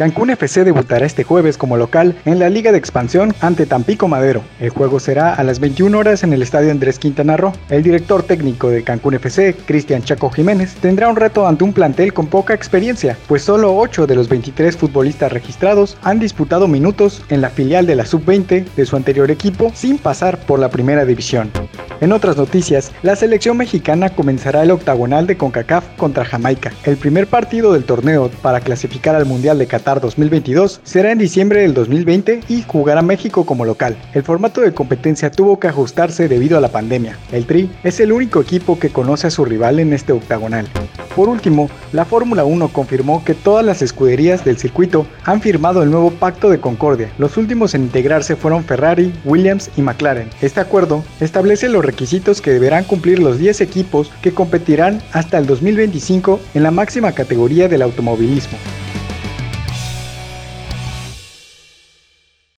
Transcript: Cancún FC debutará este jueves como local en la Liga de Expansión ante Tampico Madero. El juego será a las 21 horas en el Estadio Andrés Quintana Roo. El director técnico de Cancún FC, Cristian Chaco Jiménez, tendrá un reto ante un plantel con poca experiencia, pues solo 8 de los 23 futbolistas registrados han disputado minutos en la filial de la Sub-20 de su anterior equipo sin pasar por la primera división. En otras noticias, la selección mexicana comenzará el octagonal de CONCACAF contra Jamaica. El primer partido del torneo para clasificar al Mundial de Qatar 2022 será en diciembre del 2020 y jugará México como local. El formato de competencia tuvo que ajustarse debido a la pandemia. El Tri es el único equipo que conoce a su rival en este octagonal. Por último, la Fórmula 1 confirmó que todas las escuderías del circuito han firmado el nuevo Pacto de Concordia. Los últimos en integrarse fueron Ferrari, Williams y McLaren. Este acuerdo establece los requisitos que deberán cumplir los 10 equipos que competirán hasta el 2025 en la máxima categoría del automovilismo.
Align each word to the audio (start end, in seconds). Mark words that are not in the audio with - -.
Cancún 0.00 0.30
FC 0.30 0.64
debutará 0.64 1.04
este 1.04 1.24
jueves 1.24 1.58
como 1.58 1.76
local 1.76 2.16
en 2.24 2.38
la 2.38 2.48
Liga 2.48 2.72
de 2.72 2.78
Expansión 2.78 3.34
ante 3.42 3.66
Tampico 3.66 4.08
Madero. 4.08 4.42
El 4.58 4.70
juego 4.70 4.98
será 4.98 5.34
a 5.34 5.44
las 5.44 5.60
21 5.60 5.98
horas 5.98 6.22
en 6.22 6.32
el 6.32 6.40
Estadio 6.40 6.70
Andrés 6.70 6.98
Quintana 6.98 7.36
Roo. 7.36 7.52
El 7.68 7.82
director 7.82 8.22
técnico 8.22 8.70
de 8.70 8.82
Cancún 8.82 9.12
FC, 9.12 9.54
Cristian 9.66 10.02
Chaco 10.02 10.30
Jiménez, 10.30 10.74
tendrá 10.80 11.10
un 11.10 11.16
reto 11.16 11.46
ante 11.46 11.64
un 11.64 11.74
plantel 11.74 12.14
con 12.14 12.28
poca 12.28 12.54
experiencia, 12.54 13.18
pues 13.28 13.42
solo 13.42 13.76
8 13.76 14.06
de 14.06 14.14
los 14.14 14.30
23 14.30 14.74
futbolistas 14.74 15.30
registrados 15.30 15.98
han 16.02 16.18
disputado 16.18 16.66
minutos 16.66 17.22
en 17.28 17.42
la 17.42 17.50
filial 17.50 17.84
de 17.84 17.96
la 17.96 18.06
Sub-20 18.06 18.72
de 18.74 18.86
su 18.86 18.96
anterior 18.96 19.30
equipo 19.30 19.70
sin 19.74 19.98
pasar 19.98 20.38
por 20.38 20.60
la 20.60 20.70
primera 20.70 21.04
división. 21.04 21.50
En 22.00 22.12
otras 22.12 22.38
noticias, 22.38 22.92
la 23.02 23.14
selección 23.14 23.58
mexicana 23.58 24.08
comenzará 24.08 24.62
el 24.62 24.70
octagonal 24.70 25.26
de 25.26 25.36
CONCACAF 25.36 25.84
contra 25.98 26.24
Jamaica. 26.24 26.72
El 26.84 26.96
primer 26.96 27.26
partido 27.26 27.74
del 27.74 27.84
torneo 27.84 28.30
para 28.40 28.60
clasificar 28.60 29.14
al 29.14 29.26
Mundial 29.26 29.58
de 29.58 29.66
Qatar 29.66 30.00
2022 30.00 30.80
será 30.82 31.12
en 31.12 31.18
diciembre 31.18 31.60
del 31.60 31.74
2020 31.74 32.40
y 32.48 32.62
jugará 32.62 33.02
México 33.02 33.44
como 33.44 33.66
local. 33.66 33.96
El 34.14 34.22
formato 34.22 34.62
de 34.62 34.72
competencia 34.72 35.30
tuvo 35.30 35.60
que 35.60 35.68
ajustarse 35.68 36.26
debido 36.26 36.56
a 36.56 36.62
la 36.62 36.68
pandemia. 36.68 37.18
El 37.32 37.44
Tri 37.44 37.70
es 37.84 38.00
el 38.00 38.12
único 38.12 38.40
equipo 38.40 38.78
que 38.78 38.88
conoce 38.88 39.26
a 39.26 39.30
su 39.30 39.44
rival 39.44 39.78
en 39.78 39.92
este 39.92 40.14
octagonal. 40.14 40.68
Por 41.14 41.28
último, 41.28 41.68
la 41.92 42.04
Fórmula 42.04 42.44
1 42.44 42.68
confirmó 42.68 43.24
que 43.24 43.34
todas 43.34 43.64
las 43.64 43.82
escuderías 43.82 44.44
del 44.44 44.58
circuito 44.58 45.06
han 45.24 45.40
firmado 45.40 45.82
el 45.82 45.90
nuevo 45.90 46.10
Pacto 46.10 46.50
de 46.50 46.60
Concordia. 46.60 47.10
Los 47.18 47.36
últimos 47.36 47.74
en 47.74 47.82
integrarse 47.82 48.36
fueron 48.36 48.64
Ferrari, 48.64 49.12
Williams 49.24 49.70
y 49.76 49.82
McLaren. 49.82 50.30
Este 50.40 50.60
acuerdo 50.60 51.02
establece 51.20 51.68
los 51.68 51.84
requisitos 51.84 52.40
que 52.40 52.52
deberán 52.52 52.84
cumplir 52.84 53.18
los 53.18 53.38
10 53.38 53.60
equipos 53.60 54.10
que 54.22 54.32
competirán 54.32 55.02
hasta 55.12 55.38
el 55.38 55.46
2025 55.46 56.40
en 56.54 56.62
la 56.62 56.70
máxima 56.70 57.12
categoría 57.12 57.68
del 57.68 57.82
automovilismo. 57.82 58.56